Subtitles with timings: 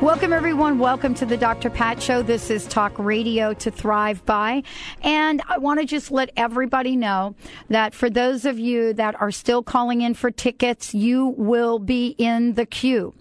[0.00, 0.78] Welcome, everyone.
[0.78, 1.68] Welcome to the Dr.
[1.68, 2.22] Pat Show.
[2.22, 4.62] This is Talk Radio to Thrive By.
[5.02, 7.34] And I want to just let everybody know
[7.68, 12.14] that for those of you that are still calling in for tickets, you will be
[12.16, 13.12] in the queue.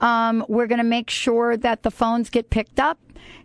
[0.00, 2.98] Um, we're going to make sure that the phones get picked up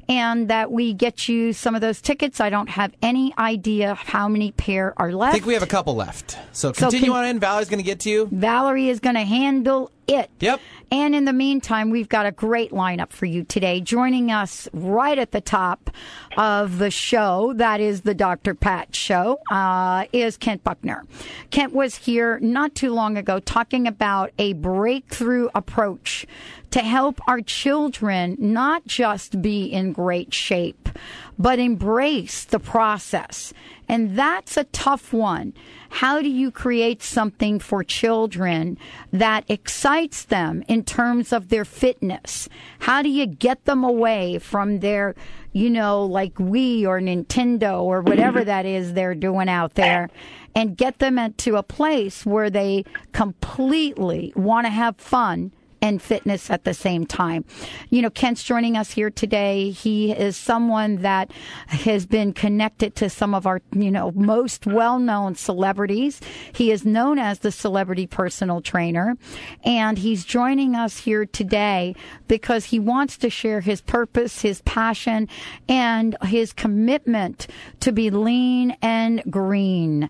[0.07, 2.39] and that we get you some of those tickets.
[2.39, 5.31] I don't have any idea how many pair are left.
[5.31, 6.37] I think we have a couple left.
[6.53, 7.39] So continue so can, on in.
[7.39, 8.29] Valerie's going to get to you.
[8.31, 10.29] Valerie is going to handle it.
[10.39, 10.59] Yep.
[10.91, 13.79] And in the meantime, we've got a great lineup for you today.
[13.79, 15.91] Joining us right at the top
[16.37, 18.55] of the show, that is the Dr.
[18.55, 21.05] Pat show, uh, is Kent Buckner.
[21.51, 26.25] Kent was here not too long ago talking about a breakthrough approach
[26.71, 30.89] to help our children not just be in great shape,
[31.37, 33.53] but embrace the process.
[33.87, 35.53] And that's a tough one.
[35.89, 38.77] How do you create something for children
[39.11, 42.47] that excites them in terms of their fitness?
[42.79, 45.15] How do you get them away from their,
[45.53, 50.09] you know, like Wii or Nintendo or whatever that is they're doing out there
[50.53, 55.51] and get them into a place where they completely want to have fun
[55.81, 57.45] and fitness at the same time.
[57.89, 59.71] You know, Kent's joining us here today.
[59.71, 61.31] He is someone that
[61.67, 66.19] has been connected to some of our, you know, most well known celebrities.
[66.53, 69.17] He is known as the celebrity personal trainer.
[69.63, 71.95] And he's joining us here today
[72.27, 75.27] because he wants to share his purpose, his passion,
[75.67, 77.47] and his commitment
[77.81, 80.09] to be lean and green.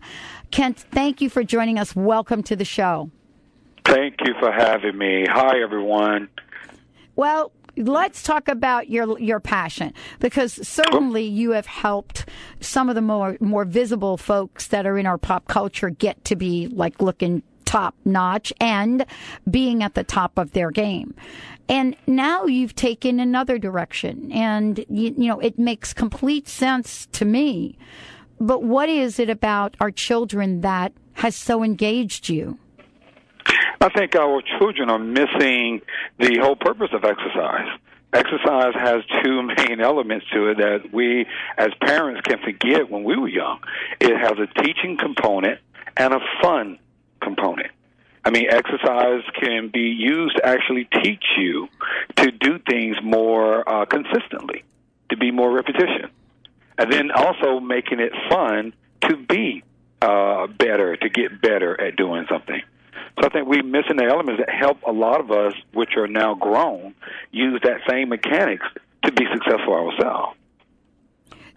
[0.51, 1.95] Kent, thank you for joining us.
[1.95, 3.11] Welcome to the show.
[3.89, 5.25] Thank you for having me.
[5.27, 6.29] Hi, everyone.
[7.15, 12.27] Well, let's talk about your your passion because certainly you have helped
[12.59, 16.35] some of the more more visible folks that are in our pop culture get to
[16.35, 19.07] be like looking top notch and
[19.49, 21.15] being at the top of their game.
[21.67, 27.25] And now you've taken another direction and you, you know it makes complete sense to
[27.25, 27.75] me.
[28.39, 32.59] But what is it about our children that has so engaged you?
[33.81, 35.81] I think our children are missing
[36.17, 37.67] the whole purpose of exercise.
[38.11, 41.25] Exercise has two main elements to it that we
[41.57, 43.59] as parents can forget when we were young.
[43.99, 45.59] It has a teaching component
[45.95, 46.79] and a fun
[47.21, 47.71] component.
[48.25, 51.69] I mean, exercise can be used to actually teach you
[52.17, 54.63] to do things more uh, consistently,
[55.09, 56.09] to be more repetition,
[56.77, 59.63] and then also making it fun to be
[60.01, 62.61] uh, better, to get better at doing something.
[63.17, 66.07] So I think we're missing the elements that help a lot of us, which are
[66.07, 66.95] now grown,
[67.31, 68.65] use that same mechanics
[69.03, 70.37] to be successful ourselves.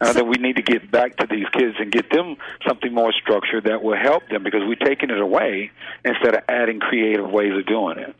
[0.00, 2.36] And I think we need to get back to these kids and get them
[2.66, 5.70] something more structured that will help them because we're taking it away
[6.04, 8.16] instead of adding creative ways of doing it.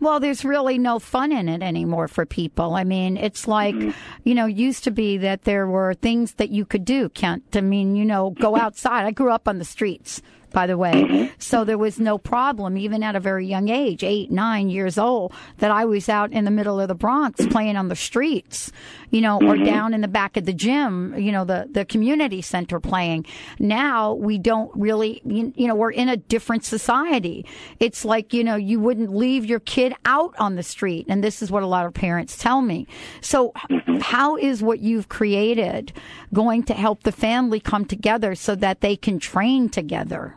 [0.00, 2.74] Well, there's really no fun in it anymore for people.
[2.74, 3.90] I mean, it's like, mm-hmm.
[4.24, 7.44] you know, used to be that there were things that you could do, Kent.
[7.54, 9.04] I mean, you know, go outside.
[9.04, 10.92] I grew up on the streets by the way.
[10.92, 11.34] Mm-hmm.
[11.38, 15.32] So there was no problem, even at a very young age, eight, nine years old,
[15.58, 18.70] that I was out in the middle of the Bronx playing on the streets,
[19.10, 19.64] you know, or mm-hmm.
[19.64, 23.26] down in the back of the gym, you know, the, the community center playing.
[23.58, 27.46] Now we don't really, you know, we're in a different society.
[27.80, 31.06] It's like, you know, you wouldn't leave your kid out on the street.
[31.08, 32.86] And this is what a lot of parents tell me.
[33.20, 33.98] So mm-hmm.
[34.00, 35.92] how is what you've created
[36.32, 40.36] going to help the family come together so that they can train together?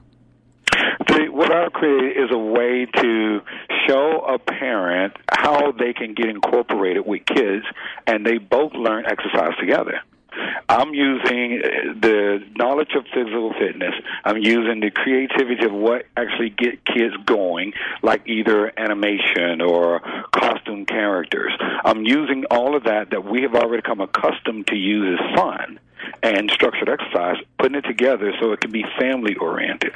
[1.45, 3.41] What I've created is a way to
[3.87, 7.63] show a parent how they can get incorporated with kids
[8.07, 10.01] and they both learn exercise together.
[10.67, 13.93] I'm using uh, the knowledge of physical fitness.
[14.23, 19.99] I'm using the creativity of what actually get kids going, like either animation or
[20.31, 21.53] costume characters.
[21.85, 25.79] I'm using all of that that we have already come accustomed to use as fun
[26.23, 29.93] and structured exercise, putting it together so it can be family oriented.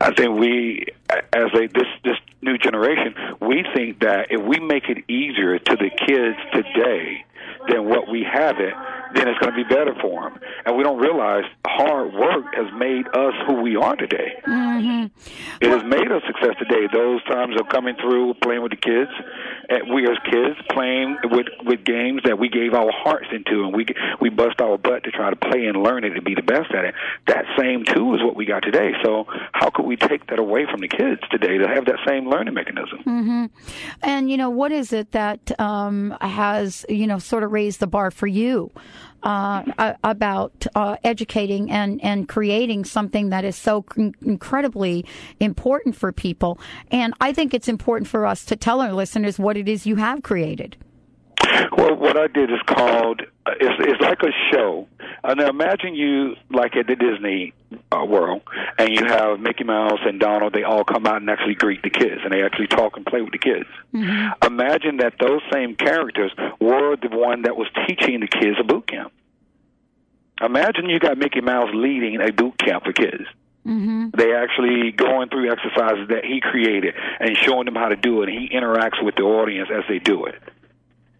[0.00, 4.88] I think we, as a this this new generation, we think that if we make
[4.88, 7.24] it easier to the kids today
[7.68, 8.74] than what we have it,
[9.14, 10.38] then it's going to be better for them.
[10.64, 14.40] And we don't realize hard work has made us who we are today.
[14.46, 15.06] Mm-hmm.
[15.60, 16.88] It has made us success today.
[16.92, 19.10] Those times of coming through, playing with the kids,
[19.92, 23.86] we as kids playing with with games that we gave our hearts into, and we
[24.20, 26.72] we bust our butt to try to play and learn it to be the best
[26.72, 26.94] at it.
[27.26, 28.92] That same too is what we got today.
[29.02, 32.28] So how could we take that away from the kids today to have that same
[32.28, 32.98] learning mechanism?
[32.98, 33.46] Mm-hmm.
[34.02, 37.86] And you know, what is it that um, has you know sort of raised the
[37.86, 38.70] bar for you?
[39.22, 43.84] Uh, about uh, educating and, and creating something that is so
[44.22, 45.04] incredibly
[45.40, 46.60] important for people.
[46.92, 49.96] And I think it's important for us to tell our listeners what it is you
[49.96, 50.76] have created.
[51.76, 53.22] Well, what I did is called
[53.60, 54.88] it's, it's like a show.
[55.24, 57.52] Uh, now imagine you like at the Disney
[57.92, 58.42] uh, World,
[58.78, 60.52] and you have Mickey Mouse and Donald.
[60.52, 63.22] They all come out and actually greet the kids, and they actually talk and play
[63.22, 63.68] with the kids.
[63.94, 64.46] Mm-hmm.
[64.46, 68.86] Imagine that those same characters were the one that was teaching the kids a boot
[68.86, 69.12] camp.
[70.40, 73.24] Imagine you got Mickey Mouse leading a boot camp for kids.
[73.66, 74.10] Mm-hmm.
[74.16, 78.28] They actually going through exercises that he created and showing them how to do it.
[78.28, 80.40] And he interacts with the audience as they do it.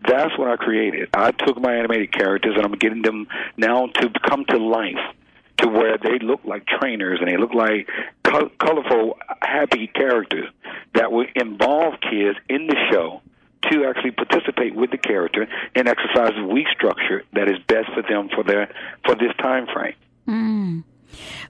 [0.07, 1.09] That's what I created.
[1.13, 3.27] I took my animated characters and I'm getting them
[3.57, 4.95] now to come to life
[5.59, 7.89] to where they look like trainers and they look like
[8.25, 10.49] co- colorful, happy characters
[10.95, 13.21] that would involve kids in the show
[13.71, 18.03] to actually participate with the character and exercise a week structure that is best for
[18.03, 18.73] them for their
[19.05, 19.95] for this time frame.
[20.29, 20.85] Mm.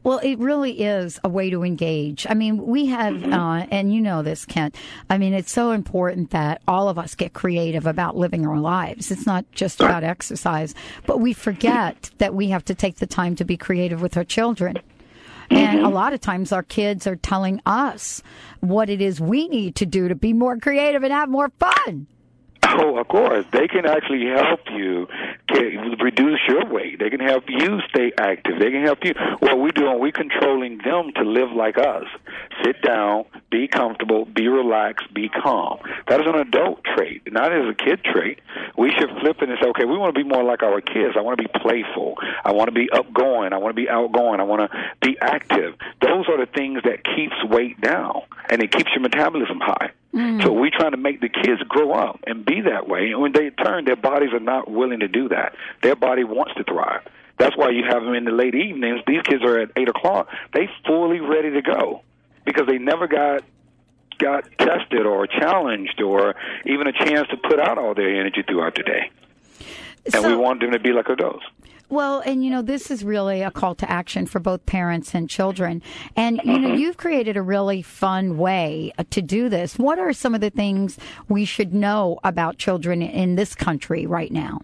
[0.02, 2.26] Well, it really is a way to engage.
[2.28, 3.32] I mean, we have, mm-hmm.
[3.32, 4.76] uh, and you know this, Kent.
[5.10, 9.10] I mean, it's so important that all of us get creative about living our lives.
[9.10, 10.74] It's not just about exercise,
[11.06, 14.24] but we forget that we have to take the time to be creative with our
[14.24, 14.78] children.
[15.50, 15.86] And mm-hmm.
[15.86, 18.22] a lot of times our kids are telling us
[18.60, 22.06] what it is we need to do to be more creative and have more fun.
[22.78, 23.46] Oh, of course.
[23.52, 25.08] They can actually help you
[26.00, 26.98] reduce your weight.
[26.98, 28.58] They can help you stay active.
[28.58, 29.14] They can help you.
[29.38, 32.04] What we doing, we're controlling them to live like us.
[32.64, 35.78] Sit down, be comfortable, be relaxed, be calm.
[36.08, 38.40] That is an adult trait, not as a kid trait.
[38.76, 41.14] We should flip it and say, okay, we want to be more like our kids.
[41.16, 42.16] I want to be playful.
[42.44, 43.52] I want to be upgoing.
[43.52, 44.40] I want to be outgoing.
[44.40, 45.76] I want to be active.
[46.02, 49.92] Those are the things that keeps weight down and it keeps your metabolism high.
[50.16, 50.42] Mm.
[50.42, 53.10] So we're trying to make the kids grow up and be that way.
[53.10, 55.54] And when they turn, their bodies are not willing to do that.
[55.82, 57.02] Their body wants to thrive.
[57.38, 59.02] That's why you have them in the late evenings.
[59.06, 60.28] These kids are at eight o'clock.
[60.54, 62.02] They fully ready to go
[62.46, 63.44] because they never got
[64.18, 66.34] got tested or challenged or
[66.64, 69.10] even a chance to put out all their energy throughout the day.
[70.06, 71.44] And so, we want them to be like adults.
[71.88, 75.30] Well, and you know, this is really a call to action for both parents and
[75.30, 75.82] children.
[76.16, 79.78] And you know, you've created a really fun way uh, to do this.
[79.78, 80.98] What are some of the things
[81.28, 84.62] we should know about children in this country right now?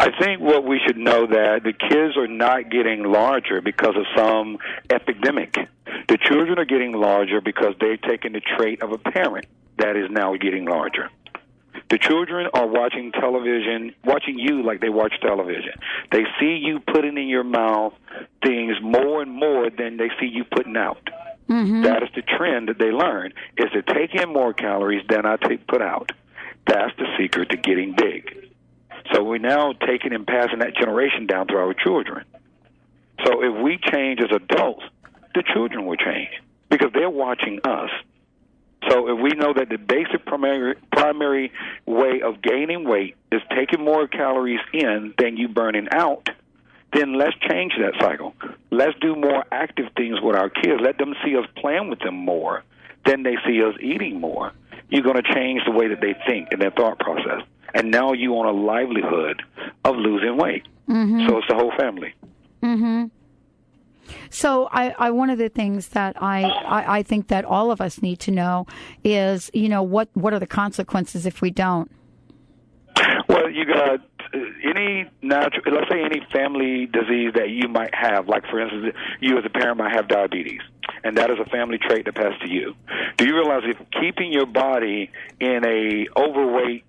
[0.00, 4.04] I think what we should know that the kids are not getting larger because of
[4.16, 4.58] some
[4.90, 5.56] epidemic.
[6.08, 9.46] The children are getting larger because they've taken the trait of a parent
[9.78, 11.10] that is now getting larger.
[11.90, 15.72] The children are watching television, watching you like they watch television.
[16.12, 17.94] They see you putting in your mouth
[18.44, 21.08] things more and more than they see you putting out.
[21.48, 21.82] Mm-hmm.
[21.82, 25.36] That is the trend that they learn: is to take in more calories than I
[25.36, 26.12] take put out.
[26.66, 28.50] That's the secret to getting big.
[29.12, 32.26] So we're now taking and passing that generation down to our children.
[33.24, 34.84] So if we change as adults,
[35.34, 36.30] the children will change
[36.68, 37.90] because they're watching us.
[38.88, 41.52] So if we know that the basic primary primary
[41.86, 46.28] way of gaining weight is taking more calories in than you burning out,
[46.92, 48.34] then let's change that cycle.
[48.70, 50.80] Let's do more active things with our kids.
[50.80, 52.62] Let them see us playing with them more
[53.04, 54.52] than they see us eating more.
[54.88, 57.42] You're going to change the way that they think and their thought process.
[57.74, 59.42] And now you on a livelihood
[59.84, 60.66] of losing weight.
[60.88, 61.28] Mm-hmm.
[61.28, 62.14] So it's the whole family.
[62.62, 63.06] Mm-hmm.
[64.30, 67.80] So I, I, one of the things that I, I, I think that all of
[67.80, 68.66] us need to know
[69.04, 71.90] is, you know, what, what are the consequences if we don't?
[73.28, 74.00] Well, you got
[74.34, 78.94] uh, any natural, let's say any family disease that you might have, like for instance,
[79.20, 80.60] you as a parent might have diabetes,
[81.04, 82.74] and that is a family trait that passed to you.
[83.16, 85.10] Do you realize if keeping your body
[85.40, 86.84] in a overweight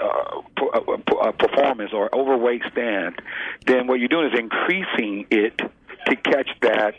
[0.00, 0.40] uh,
[0.72, 3.20] uh, performance or overweight stand,
[3.66, 5.60] then what you're doing is increasing it
[6.06, 6.94] to catch that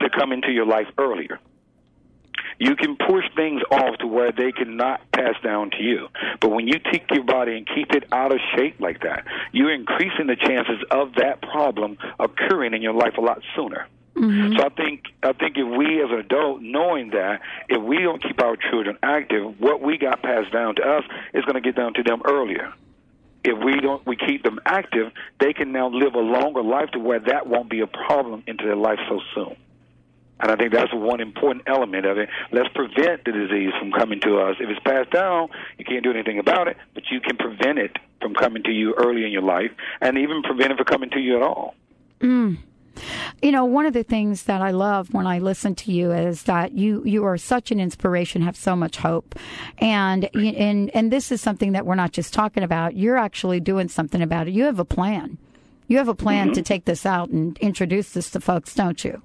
[0.00, 1.38] to come into your life earlier.
[2.58, 6.08] You can push things off to where they cannot pass down to you.
[6.40, 9.72] But when you take your body and keep it out of shape like that, you're
[9.72, 13.86] increasing the chances of that problem occurring in your life a lot sooner.
[14.14, 14.58] Mm-hmm.
[14.58, 18.22] So I think I think if we as an adult knowing that if we don't
[18.22, 21.76] keep our children active, what we got passed down to us is going to get
[21.76, 22.72] down to them earlier
[23.44, 26.98] if we don't we keep them active, they can now live a longer life to
[26.98, 29.56] where that won't be a problem into their life so soon.
[30.40, 32.30] And I think that's one important element of it.
[32.50, 34.56] Let's prevent the disease from coming to us.
[34.58, 37.98] If it's passed down, you can't do anything about it, but you can prevent it
[38.22, 39.70] from coming to you early in your life
[40.00, 41.74] and even prevent it from coming to you at all.
[42.20, 42.58] Mm.
[43.42, 46.44] You know, one of the things that I love when I listen to you is
[46.44, 49.34] that you you are such an inspiration, have so much hope,
[49.78, 52.96] and and and this is something that we're not just talking about.
[52.96, 54.54] You're actually doing something about it.
[54.54, 55.38] You have a plan.
[55.88, 56.54] You have a plan mm-hmm.
[56.54, 59.22] to take this out and introduce this to folks, don't you?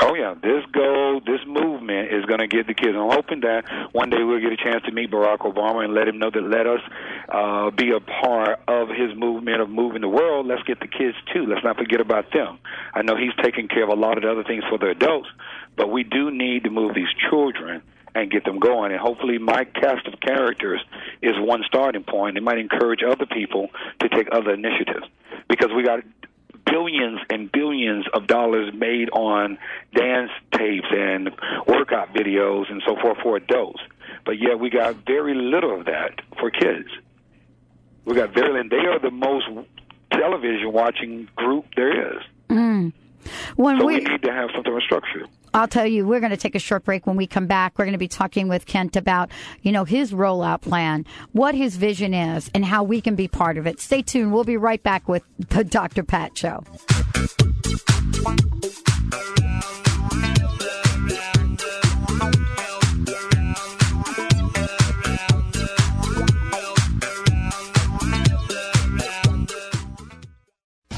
[0.00, 2.96] Oh yeah, this goal, this movement is going to get the kids.
[2.96, 6.08] I'm hoping that one day we'll get a chance to meet Barack Obama and let
[6.08, 6.80] him know that let us
[7.28, 10.46] uh, be a part of his movement of moving the world.
[10.46, 11.44] Let's get the kids too.
[11.44, 12.58] Let's not forget about them.
[12.94, 15.28] I know he's taking care of a lot of the other things for the adults,
[15.76, 17.82] but we do need to move these children
[18.14, 18.92] and get them going.
[18.92, 20.80] And hopefully, my cast of characters
[21.20, 22.38] is one starting point.
[22.38, 23.68] It might encourage other people
[24.00, 25.06] to take other initiatives
[25.48, 26.00] because we got
[26.64, 29.58] billions and billions of dollars made on
[29.94, 31.30] dance tapes and
[31.66, 33.80] workout videos and so forth for adults.
[34.24, 36.88] But yet we got very little of that for kids.
[38.04, 39.46] We got very, and they are the most
[40.10, 42.22] television watching group there is.
[42.48, 42.92] Mm.
[43.56, 45.26] When so we, we need to have some sort of structure.
[45.54, 47.06] I'll tell you, we're going to take a short break.
[47.06, 49.30] When we come back, we're going to be talking with Kent about,
[49.62, 53.58] you know, his rollout plan, what his vision is, and how we can be part
[53.58, 53.80] of it.
[53.80, 54.32] Stay tuned.
[54.32, 56.02] We'll be right back with the Dr.
[56.02, 56.64] Pat Show.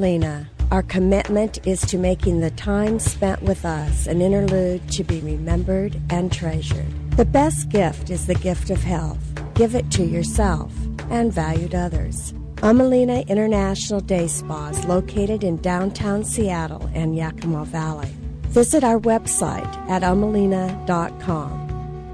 [0.00, 5.20] Ummelina, our commitment is to making the time spent with us an interlude to be
[5.20, 6.86] remembered and treasured.
[7.18, 9.22] The best gift is the gift of health.
[9.52, 10.72] Give it to yourself
[11.10, 12.32] and valued others.
[12.62, 18.08] Ummelina International Day Spa is located in downtown Seattle and Yakima Valley.
[18.48, 21.58] Visit our website at ummelina.com.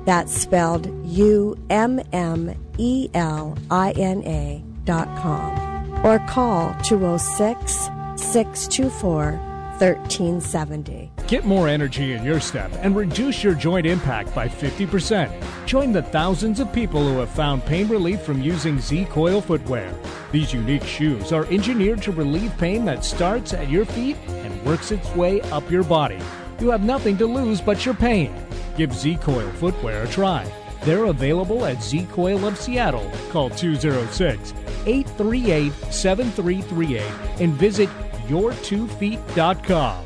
[0.05, 5.66] That's spelled U M M E L I N A dot com.
[6.05, 7.73] Or call 206
[8.17, 11.11] 624 1370.
[11.27, 15.67] Get more energy in your step and reduce your joint impact by 50%.
[15.67, 19.93] Join the thousands of people who have found pain relief from using Z Coil footwear.
[20.33, 24.93] These unique shoes are engineered to relieve pain that starts at your feet and works
[24.93, 26.21] its way up your body.
[26.61, 28.35] You have nothing to lose but your pain.
[28.77, 30.51] Give Z Coil footwear a try.
[30.83, 33.11] They're available at Z Coil of Seattle.
[33.31, 34.53] Call 206
[34.87, 37.03] 838 7338
[37.41, 37.89] and visit
[38.29, 40.05] yourtwofeet.com.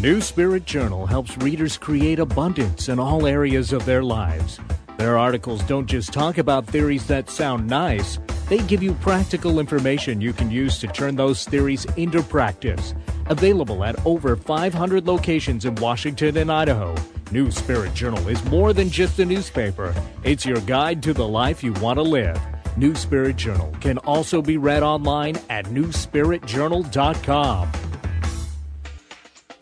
[0.00, 4.60] New Spirit Journal helps readers create abundance in all areas of their lives.
[4.96, 10.20] Their articles don't just talk about theories that sound nice, they give you practical information
[10.20, 12.94] you can use to turn those theories into practice.
[13.30, 16.94] Available at over 500 locations in Washington and Idaho.
[17.30, 19.94] New Spirit Journal is more than just a newspaper,
[20.24, 22.40] it's your guide to the life you want to live.
[22.78, 27.72] New Spirit Journal can also be read online at newspiritjournal.com.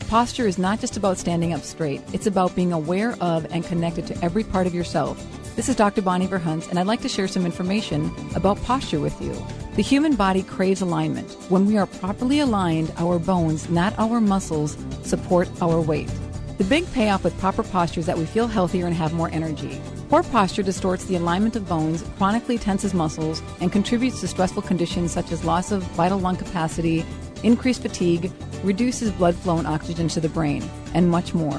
[0.09, 4.07] Posture is not just about standing up straight, it's about being aware of and connected
[4.07, 5.21] to every part of yourself.
[5.57, 6.03] This is Dr.
[6.03, 9.35] Bonnie Verhunts, and I'd like to share some information about posture with you.
[9.77, 11.31] The human body craves alignment.
[11.51, 16.11] When we are properly aligned, our bones, not our muscles, support our weight.
[16.57, 19.79] The big payoff with proper posture is that we feel healthier and have more energy.
[20.09, 25.13] Poor posture distorts the alignment of bones, chronically tenses muscles, and contributes to stressful conditions
[25.13, 27.05] such as loss of vital lung capacity,
[27.43, 28.33] increased fatigue,
[28.65, 30.65] reduces blood flow and oxygen to the brain,
[30.95, 31.59] and much more.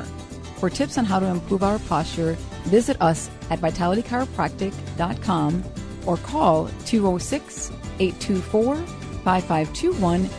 [0.57, 2.33] For tips on how to improve our posture,
[2.63, 5.63] visit us at vitalitychiropractic.com
[6.07, 10.29] or call 206 824 5521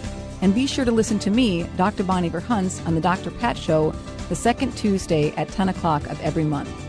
[0.41, 2.05] and be sure to listen to me, Dr.
[2.05, 3.31] Bonnie Verhunts, on the Dr.
[3.31, 3.93] Pat Show
[4.29, 6.88] the second Tuesday at 10 o'clock of every month.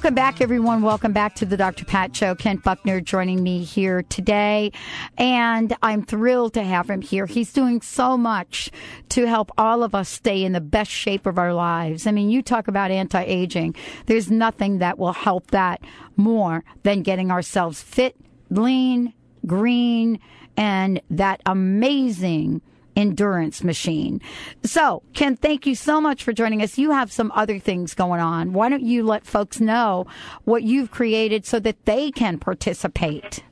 [0.00, 0.80] Welcome back, everyone.
[0.80, 1.84] Welcome back to the Dr.
[1.84, 2.34] Pat Show.
[2.34, 4.72] Kent Buckner joining me here today.
[5.18, 7.26] And I'm thrilled to have him here.
[7.26, 8.70] He's doing so much
[9.10, 12.06] to help all of us stay in the best shape of our lives.
[12.06, 13.76] I mean, you talk about anti aging.
[14.06, 15.82] There's nothing that will help that
[16.16, 18.16] more than getting ourselves fit,
[18.48, 19.12] lean,
[19.44, 20.18] green,
[20.56, 22.62] and that amazing
[22.96, 24.20] endurance machine.
[24.62, 26.78] So, Kent, thank you so much for joining us.
[26.78, 28.52] You have some other things going on.
[28.52, 30.06] Why don't you let folks know
[30.44, 33.42] what you've created so that they can participate?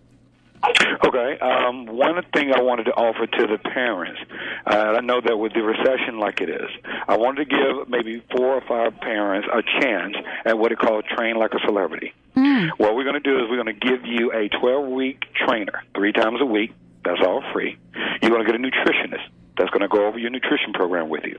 [1.05, 1.39] Okay.
[1.39, 4.21] Um, one thing I wanted to offer to the parents,
[4.67, 6.69] uh, I know that with the recession like it is,
[7.07, 11.05] I wanted to give maybe four or five parents a chance at what it called
[11.05, 12.13] train like a celebrity.
[12.37, 12.71] Mm.
[12.77, 15.83] What we're going to do is we're going to give you a 12 week trainer
[15.95, 16.73] three times a week.
[17.09, 17.79] That's all free.
[18.21, 21.25] You're going to get a nutritionist that's going to go over your nutrition program with
[21.25, 21.39] you.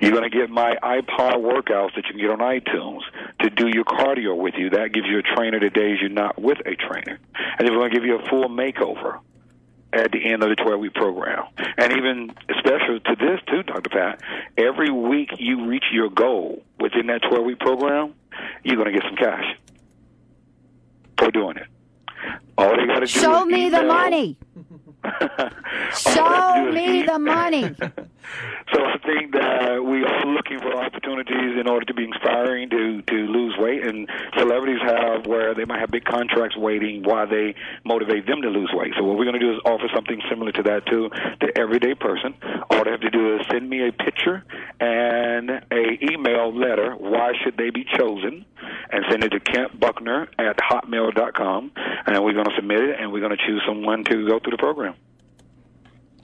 [0.00, 3.02] You're going to get my iPod workouts that you can get on iTunes
[3.40, 4.70] to do your cardio with you.
[4.70, 7.20] That gives you a trainer the days you're not with a trainer.
[7.58, 9.20] And then we're going to give you a full makeover
[9.92, 11.44] at the end of the 12 week program.
[11.76, 13.90] And even special to this, too, Dr.
[13.90, 14.22] Pat,
[14.56, 18.14] every week you reach your goal within that 12 week program,
[18.64, 19.44] you're going to get some cash
[21.18, 21.66] for doing it.
[22.58, 24.36] All they got to do Show me the money.
[25.96, 27.74] Show me the money.
[28.72, 33.02] so I think that we are looking for opportunities in order to be inspiring to
[33.02, 37.54] to lose weight, and celebrities have where they might have big contracts waiting while they
[37.84, 38.92] motivate them to lose weight.
[38.96, 41.10] So what we're going to do is offer something similar to that to
[41.40, 42.34] the everyday person.
[42.70, 44.44] All they have to do is send me a picture
[44.80, 46.94] and a email letter.
[46.94, 48.44] Why should they be chosen?
[48.92, 51.72] And send it to Kent Buckner at hotmail.com,
[52.06, 54.52] and we're going to submit it, and we're going to choose someone to go through
[54.52, 54.94] the program.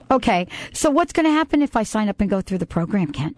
[0.09, 3.11] Okay, so what's going to happen if I sign up and go through the program,
[3.11, 3.35] Kent?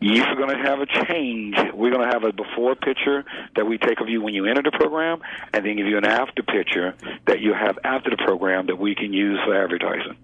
[0.00, 1.56] You're going to have a change.
[1.74, 3.24] We're going to have a before picture
[3.56, 5.20] that we take of you when you enter the program,
[5.52, 6.94] and then give you an after picture
[7.26, 10.16] that you have after the program that we can use for advertising.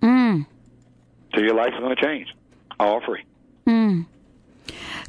[0.00, 0.46] Mm.
[1.34, 2.28] So your life is going to change,
[2.78, 3.24] all free.
[3.66, 4.06] Mm.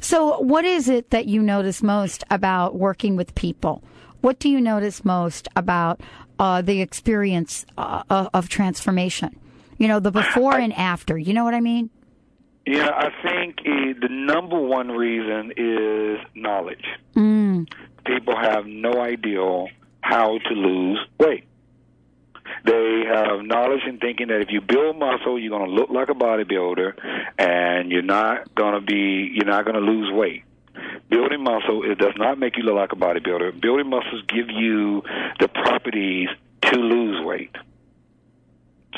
[0.00, 3.82] So, what is it that you notice most about working with people?
[4.20, 6.00] What do you notice most about
[6.38, 9.38] uh, the experience uh, of transformation?
[9.78, 11.18] You know, the before I, and after.
[11.18, 11.90] You know what I mean?
[12.66, 16.84] Yeah, I think uh, the number one reason is knowledge.
[17.14, 17.68] Mm.
[18.04, 19.66] People have no idea
[20.00, 21.44] how to lose weight.
[22.64, 26.08] They have knowledge in thinking that if you build muscle, you're going to look like
[26.08, 26.94] a bodybuilder,
[27.38, 30.42] and you're not going to be, you're not going to lose weight.
[31.08, 33.60] Building muscle it does not make you look like a bodybuilder.
[33.60, 35.02] Building muscles give you
[35.38, 36.28] the properties
[36.62, 37.54] to lose weight.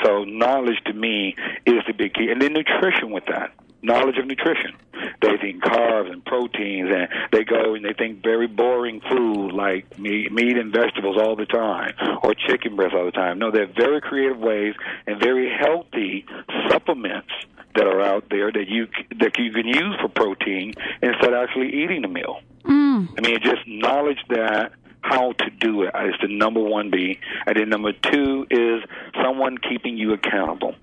[0.03, 1.35] So knowledge to me
[1.65, 3.53] is the big key, and then nutrition with that.
[3.81, 4.75] Knowledge of nutrition.
[5.21, 9.97] They think carbs and proteins, and they go and they think very boring food like
[9.97, 13.39] meat, meat and vegetables all the time, or chicken breast all the time.
[13.39, 14.75] No, they're very creative ways
[15.07, 16.25] and very healthy
[16.69, 17.31] supplements
[17.75, 18.87] that are out there that you
[19.19, 22.41] that you can use for protein instead of actually eating the meal.
[22.63, 23.07] Mm.
[23.17, 27.19] I mean, just knowledge that how to do it is the number one B.
[27.45, 28.83] And then number two is
[29.23, 30.75] someone keeping you accountable.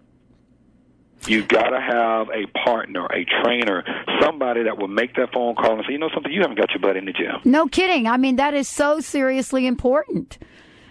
[1.26, 3.82] You got to have a partner, a trainer,
[4.20, 6.70] somebody that will make that phone call and say, you know something, you haven't got
[6.70, 7.40] your butt in the gym.
[7.44, 8.06] No kidding.
[8.06, 10.38] I mean, that is so seriously important.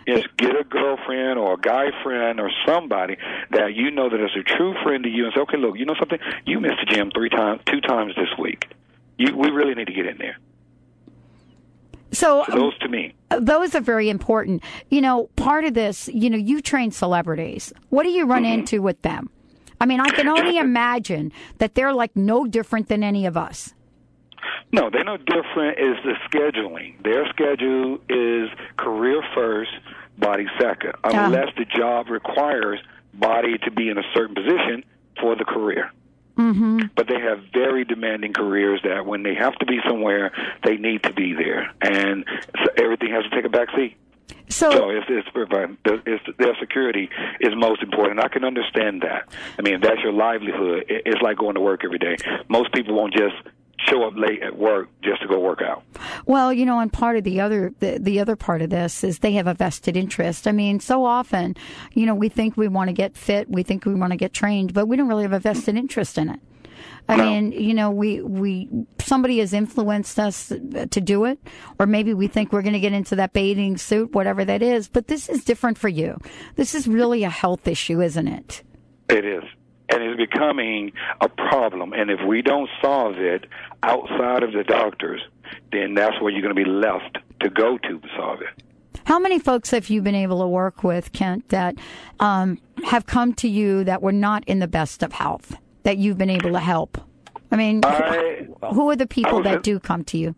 [0.05, 3.17] Yes, get a girlfriend or a guy friend or somebody
[3.51, 5.85] that you know that is a true friend to you and say, okay, look, you
[5.85, 8.67] know something, you missed the gym three times, two times this week.
[9.17, 10.37] You, we really need to get in there.
[12.15, 14.63] So, those to me, those are very important.
[14.89, 17.73] You know, part of this, you know, you train celebrities.
[17.89, 18.59] What do you run mm-hmm.
[18.59, 19.29] into with them?
[19.79, 23.73] I mean, I can only imagine that they're like no different than any of us.
[24.71, 25.79] No, they're no different.
[25.79, 27.01] Is the scheduling?
[27.03, 29.71] Their schedule is career first,
[30.17, 32.79] body second, unless the job requires
[33.13, 34.83] body to be in a certain position
[35.19, 35.91] for the career.
[36.37, 36.87] Mm-hmm.
[36.95, 40.31] But they have very demanding careers that when they have to be somewhere,
[40.63, 42.25] they need to be there, and
[42.57, 43.95] so everything has to take a back seat.
[44.47, 45.27] So, so it's, it's,
[46.05, 48.19] it's, their security is most important.
[48.19, 49.27] I can understand that.
[49.57, 52.15] I mean, if that's your livelihood, it's like going to work every day.
[52.47, 53.35] Most people won't just
[53.85, 55.83] show up late at work just to go work out.
[56.25, 59.19] Well, you know, and part of the other the, the other part of this is
[59.19, 60.47] they have a vested interest.
[60.47, 61.55] I mean, so often,
[61.93, 64.33] you know, we think we want to get fit, we think we want to get
[64.33, 66.39] trained, but we don't really have a vested interest in it.
[67.07, 67.23] I no.
[67.23, 68.67] mean, you know, we we
[68.99, 71.39] somebody has influenced us to do it,
[71.79, 74.87] or maybe we think we're going to get into that bathing suit, whatever that is.
[74.87, 76.19] But this is different for you.
[76.55, 78.63] This is really a health issue, isn't it?
[79.09, 79.43] It is
[80.15, 81.93] becoming a problem.
[81.93, 83.45] And if we don't solve it
[83.83, 85.21] outside of the doctors,
[85.71, 88.63] then that's where you're going to be left to go to to solve it.
[89.05, 91.75] How many folks have you been able to work with, Kent, that
[92.19, 96.17] um, have come to you that were not in the best of health that you've
[96.17, 96.97] been able to help?
[97.51, 100.35] I mean, I, who are the people that say, do come to you?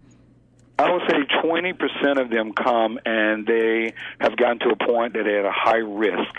[0.77, 5.23] I would say 20% of them come and they have gotten to a point that
[5.23, 6.35] they're at a high risk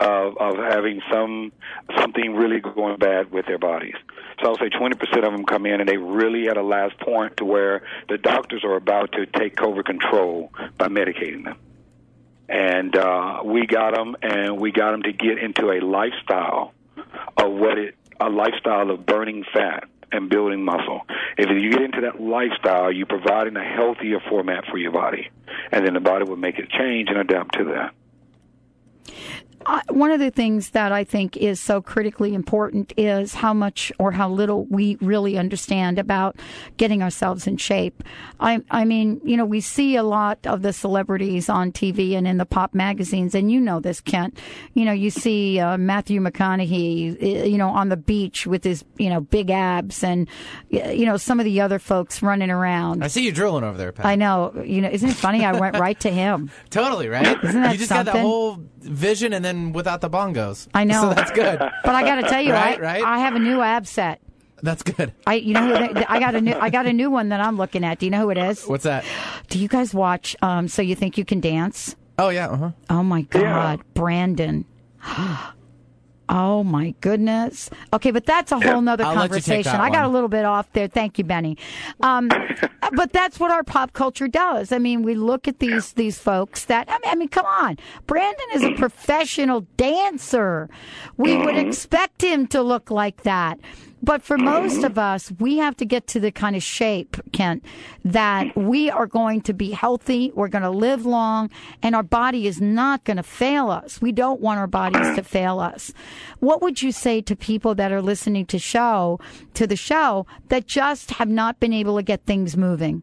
[0.00, 1.52] of, of having some
[1.98, 3.94] something really going bad with their bodies.
[4.40, 7.36] So I'll say 20% of them come in and they really at a last point
[7.38, 11.56] to where the doctors are about to take over control by medicating them.
[12.48, 16.74] And uh, we got them, and we got them to get into a lifestyle
[17.38, 21.00] of what it a lifestyle of burning fat and building muscle.
[21.38, 25.30] If you get into that lifestyle, you're providing a healthier format for your body,
[25.72, 27.94] and then the body will make it change and adapt to that
[29.94, 34.10] one of the things that I think is so critically important is how much or
[34.10, 36.36] how little we really understand about
[36.76, 38.02] getting ourselves in shape.
[38.40, 42.26] I, I mean, you know, we see a lot of the celebrities on TV and
[42.26, 44.36] in the pop magazines, and you know this, Kent.
[44.74, 49.08] You know, you see uh, Matthew McConaughey, you know, on the beach with his, you
[49.08, 50.28] know, big abs, and
[50.70, 53.04] you know some of the other folks running around.
[53.04, 54.06] I see you drilling over there, Pat.
[54.06, 54.52] I know.
[54.64, 55.44] You know, isn't it funny?
[55.44, 56.50] I went right to him.
[56.70, 57.42] totally right.
[57.44, 58.06] Isn't that you just something?
[58.06, 60.66] got that whole vision, and then without the bongos.
[60.74, 61.02] I know.
[61.02, 61.58] So that's good.
[61.58, 63.04] But I got to tell you, right, I, right?
[63.04, 64.20] I have a new ab set.
[64.62, 65.12] That's good.
[65.26, 67.40] I, you know, who they, I got a new, I got a new one that
[67.40, 67.98] I'm looking at.
[67.98, 68.64] Do you know who it is?
[68.64, 69.04] What's that?
[69.48, 70.34] Do you guys watch?
[70.40, 71.96] Um, so you think you can dance?
[72.18, 72.48] Oh yeah.
[72.48, 72.70] Uh-huh.
[72.88, 73.76] Oh my God, Yeah.
[73.92, 74.64] Brandon.
[76.28, 77.70] Oh my goodness.
[77.92, 79.80] Okay, but that's a whole nother I'll let you take conversation.
[79.80, 80.88] I got a little bit off there.
[80.88, 81.58] Thank you, Benny.
[82.00, 82.28] Um,
[82.92, 84.72] but that's what our pop culture does.
[84.72, 87.78] I mean, we look at these these folks that I mean, I mean, come on.
[88.06, 90.68] Brandon is a professional dancer.
[91.16, 93.58] We would expect him to look like that.
[94.04, 97.64] But for most of us, we have to get to the kind of shape, Kent,
[98.04, 101.48] that we are going to be healthy, we're going to live long,
[101.82, 104.02] and our body is not going to fail us.
[104.02, 105.90] We don't want our bodies to fail us.
[106.40, 109.20] What would you say to people that are listening to show
[109.54, 113.02] to the show that just have not been able to get things moving?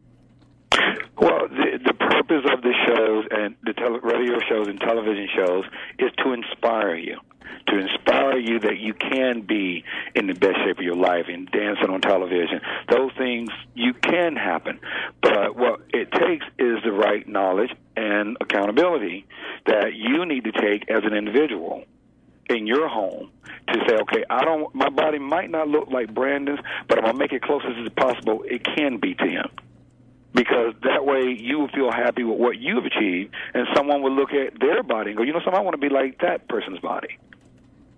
[2.22, 5.64] Purpose of the shows and the tele- radio shows and television shows
[5.98, 7.18] is to inspire you.
[7.66, 9.82] To inspire you that you can be
[10.14, 12.60] in the best shape of your life and dancing on television.
[12.88, 14.78] Those things you can happen.
[15.20, 19.26] But what it takes is the right knowledge and accountability
[19.66, 21.84] that you need to take as an individual
[22.48, 23.32] in your home
[23.66, 24.72] to say, okay, I don't.
[24.76, 28.44] My body might not look like Brandon's, but I'm gonna make it close as possible.
[28.48, 29.48] It can be to him
[30.34, 34.32] because that way you will feel happy with what you've achieved, and someone will look
[34.32, 36.78] at their body and go, you know, something I want to be like that person's
[36.78, 37.18] body.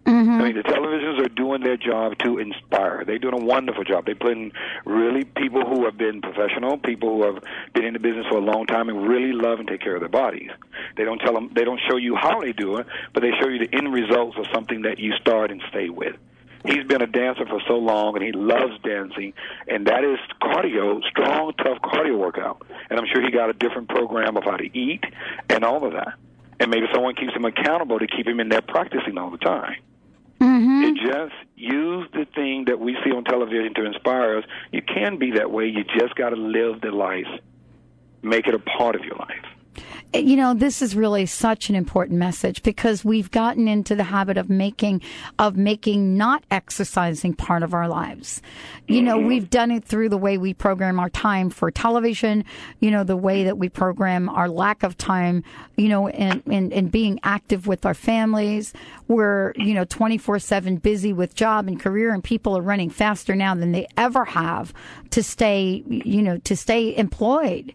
[0.07, 0.31] Mm-hmm.
[0.31, 3.05] I mean, the televisions are doing their job to inspire.
[3.07, 4.05] They're doing a wonderful job.
[4.05, 4.53] They're putting
[4.85, 7.43] really people who have been professional, people who have
[7.73, 10.01] been in the business for a long time and really love and take care of
[10.01, 10.51] their bodies.
[10.99, 13.49] They don't tell them, they don't show you how they do it, but they show
[13.49, 16.17] you the end results of something that you start and stay with.
[16.65, 19.35] He's been a dancer for so long, and he loves dancing,
[19.69, 22.67] and that is cardio, strong, tough cardio workout.
[22.89, 25.05] And I'm sure he got a different program of how to eat
[25.51, 26.15] and all of that.
[26.61, 29.77] And maybe someone keeps him accountable to keep him in there practicing all the time.
[30.41, 30.83] Mm-hmm.
[30.85, 34.45] It just use the thing that we see on television to inspire us.
[34.73, 35.67] You can be that way.
[35.67, 37.29] You just got to live the life,
[38.23, 39.85] make it a part of your life.
[40.15, 44.37] You know this is really such an important message because we've gotten into the habit
[44.37, 45.03] of making
[45.39, 48.41] of making not exercising part of our lives.
[48.87, 49.27] You know mm-hmm.
[49.27, 52.45] we've done it through the way we program our time for television
[52.81, 55.43] you know the way that we program our lack of time
[55.77, 58.73] you know in in, in being active with our families.
[59.09, 63.55] We're you know 24/7 busy with job and career and people are running faster now
[63.55, 64.73] than they ever have
[65.11, 67.73] to stay you know to stay employed.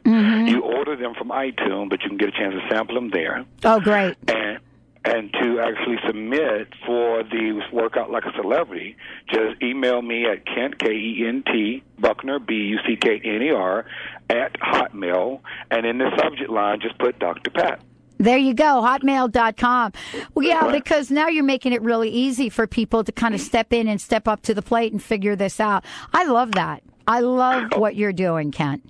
[0.48, 3.44] You order them from iTunes, but you can get a chance to sample them there.
[3.64, 4.16] Oh, great.
[4.26, 4.58] And
[5.04, 8.96] and to actually submit for the workout like a celebrity,
[9.32, 13.42] just email me at Kent K E N T Buckner B U C K N
[13.42, 13.86] E R
[14.28, 15.40] at Hotmail,
[15.70, 17.50] and in the subject line just put Dr.
[17.50, 17.80] Pat.
[18.18, 19.92] There you go, hotmail.com.
[20.34, 23.72] Well, yeah, because now you're making it really easy for people to kind of step
[23.72, 25.84] in and step up to the plate and figure this out.
[26.12, 26.82] I love that.
[27.06, 28.82] I love what you're doing, Kent.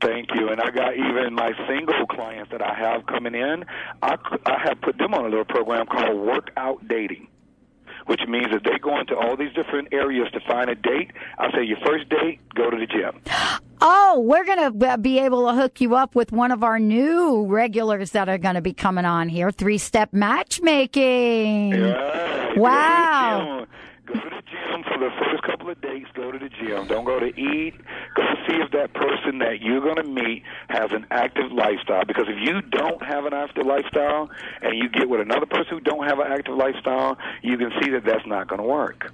[0.00, 0.48] Thank you.
[0.48, 3.64] And I got even my single clients that I have coming in,
[4.02, 7.28] I, I have put them on a little program called Workout Dating
[8.06, 11.10] which means that they go into all these different areas to find a date.
[11.38, 13.20] I say your first date, go to the gym.
[13.86, 17.44] Oh, we're going to be able to hook you up with one of our new
[17.44, 19.50] regulars that are going to be coming on here.
[19.50, 21.72] Three step matchmaking.
[21.74, 23.66] Yeah, wow.
[24.06, 26.06] Go to the gym for the first couple of days.
[26.14, 26.86] Go to the gym.
[26.86, 27.74] Don't go to eat.
[28.46, 32.04] See if that person that you're going to meet has an active lifestyle.
[32.04, 34.30] Because if you don't have an active lifestyle
[34.60, 37.90] and you get with another person who don't have an active lifestyle, you can see
[37.90, 39.12] that that's not going to work.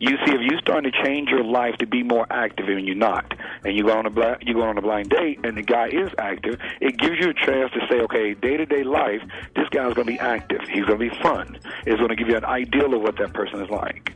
[0.00, 2.94] You see, if you're starting to change your life to be more active and you're
[2.94, 5.62] not, and you go on a blind, you go on a blind date, and the
[5.62, 9.22] guy is active, it gives you a chance to say, okay, day to day life,
[9.56, 10.60] this guy's going to be active.
[10.72, 11.58] He's going to be fun.
[11.84, 14.14] It's going to give you an ideal of what that person is like.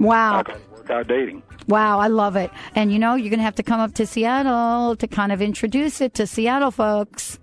[0.00, 0.42] Wow.
[1.06, 1.42] Dating.
[1.68, 2.50] Wow, I love it.
[2.74, 5.40] And you know, you're going to have to come up to Seattle to kind of
[5.40, 7.38] introduce it to Seattle folks.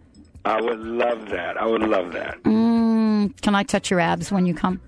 [0.45, 1.57] I would love that.
[1.57, 2.41] I would love that.
[2.43, 4.79] Mm, can I touch your abs when you come?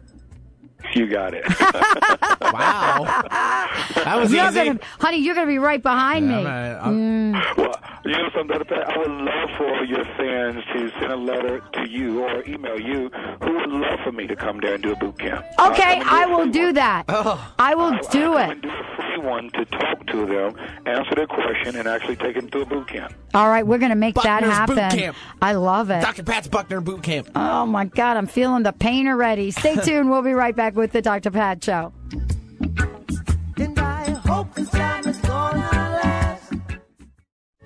[0.95, 1.43] You got it.
[2.41, 3.03] wow.
[3.95, 4.65] That was you're easy.
[4.65, 6.45] Gonna, honey, you're going to be right behind Yeah, me.
[6.45, 7.57] I'm- I'm- Mm.
[7.57, 7.75] Well,
[8.05, 12.23] you know something, I would love for your fans to send a letter to you
[12.23, 13.09] or email you
[13.43, 15.45] who would love for me to come there and do a boot camp.
[15.59, 16.73] Okay, I'll come and I a will do one.
[16.75, 17.03] that.
[17.59, 18.65] I will I'll- do I'll come it.
[19.27, 20.55] And do a free one to talk to them,
[20.85, 23.13] answer their question, and actually take them to a boot camp.
[23.33, 24.75] All right, we're going to make that happen.
[24.75, 25.17] Boot Camp.
[25.41, 26.01] I love it.
[26.01, 26.23] Dr.
[26.23, 27.29] Pat's Buckner Boot Camp.
[27.35, 29.51] Oh my God, I'm feeling the pain already.
[29.51, 30.09] Stay tuned.
[30.09, 31.31] We'll be right back with the Dr.
[31.31, 31.93] Pat Show.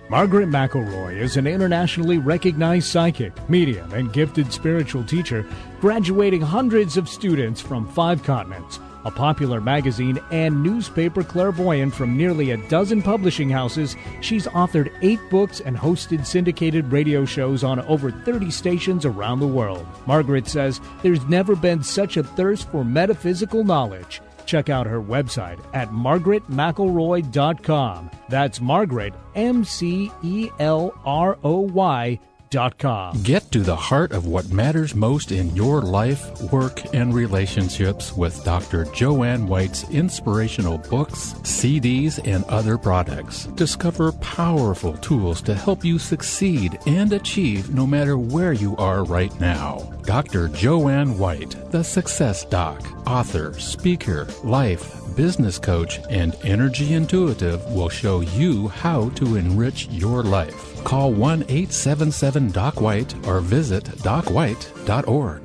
[0.09, 5.43] Margaret McElroy is an internationally recognized psychic, medium, and gifted spiritual teacher,
[5.81, 12.51] graduating hundreds of students from five continents, a popular magazine and newspaper clairvoyant from nearly
[12.51, 13.95] a dozen publishing houses.
[14.21, 19.47] She's authored eight books and hosted syndicated radio shows on over 30 stations around the
[19.47, 19.85] world.
[20.05, 24.21] Margaret says there's never been such a thirst for metaphysical knowledge.
[24.45, 28.11] Check out her website at margaretmcelroy.com.
[28.29, 32.19] That's Margaret, M C E L R O Y.
[33.23, 38.43] Get to the heart of what matters most in your life, work, and relationships with
[38.43, 38.85] Dr.
[38.93, 43.45] Joanne White's inspirational books, CDs, and other products.
[43.55, 49.33] Discover powerful tools to help you succeed and achieve no matter where you are right
[49.39, 49.91] now.
[50.03, 50.47] Dr.
[50.49, 58.21] Joanne White, the Success Doc, author, speaker, life, business coach, and energy intuitive will show
[58.21, 60.72] you how to enrich your life.
[60.83, 65.41] Call 1 877 Doc White or visit docwhite.org.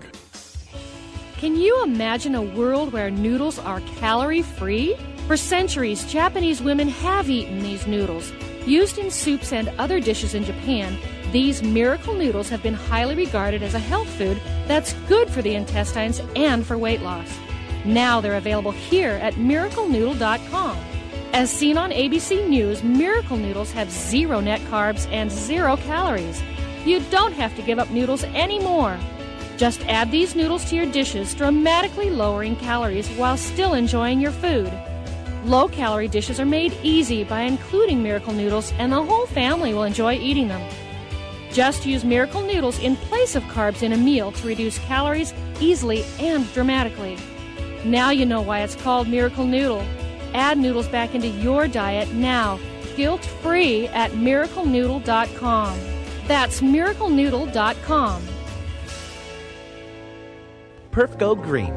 [1.38, 4.96] Can you imagine a world where noodles are calorie free?
[5.29, 8.33] For centuries, Japanese women have eaten these noodles.
[8.66, 10.98] Used in soups and other dishes in Japan,
[11.31, 15.55] these miracle noodles have been highly regarded as a health food that's good for the
[15.55, 17.38] intestines and for weight loss.
[17.85, 20.77] Now they're available here at miraclenoodle.com.
[21.33, 26.43] As seen on ABC News, Miracle Noodles have zero net carbs and zero calories.
[26.87, 28.99] You don't have to give up noodles anymore.
[29.59, 34.73] Just add these noodles to your dishes, dramatically lowering calories while still enjoying your food.
[35.45, 39.85] Low calorie dishes are made easy by including Miracle Noodles, and the whole family will
[39.85, 40.62] enjoy eating them.
[41.53, 46.05] Just use Miracle Noodles in place of carbs in a meal to reduce calories easily
[46.19, 47.17] and dramatically.
[47.85, 49.85] Now you know why it's called Miracle Noodle.
[50.35, 52.59] Add noodles back into your diet now,
[52.97, 55.79] guilt free at miraclenoodle.com.
[56.27, 58.23] That's miraclenoodle.com.
[60.91, 61.73] Perf Go Green.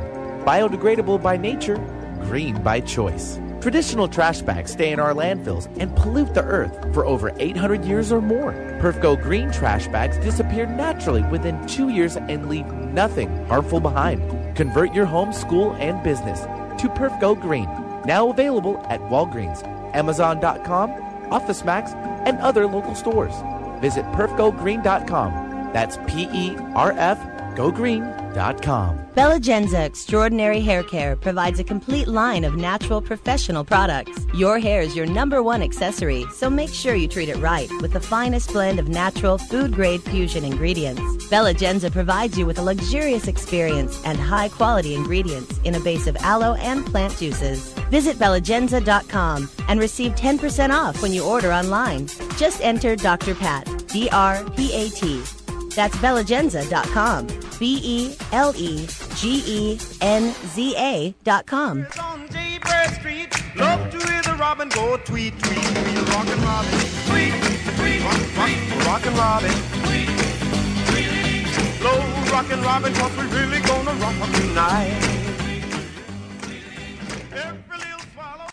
[0.46, 1.78] Biodegradable by nature,
[2.24, 3.40] green by choice.
[3.62, 8.12] Traditional trash bags stay in our landfills and pollute the earth for over 800 years
[8.12, 8.54] or more.
[8.82, 14.56] Perfgo Green trash bags disappear naturally within two years and leave nothing harmful behind.
[14.56, 16.42] Convert your home, school, and business
[16.82, 17.70] to Perfgo Green.
[18.06, 19.64] Now available at Walgreens,
[19.96, 20.92] Amazon.com,
[21.30, 21.94] OfficeMax,
[22.26, 23.34] and other local stores.
[23.82, 25.72] Visit perfgogreen.com.
[25.74, 27.18] That's P E R F
[27.56, 28.98] gogreen.com.
[29.16, 34.26] Belegenza Extraordinary Hair Care provides a complete line of natural professional products.
[34.34, 37.92] Your hair is your number one accessory, so make sure you treat it right with
[37.92, 41.02] the finest blend of natural food grade fusion ingredients.
[41.28, 46.16] Belegenza provides you with a luxurious experience and high quality ingredients in a base of
[46.18, 47.76] aloe and plant juices.
[47.92, 52.08] Visit belegenza.com and receive 10% off when you order online.
[52.38, 53.36] Just enter Dr.
[53.36, 55.22] Pat, D R P A T.
[55.76, 57.28] That's belegenza.com.
[57.60, 61.86] B E L E G E N Z A.com.
[72.52, 75.21] The robin cause we really gonna rock tonight.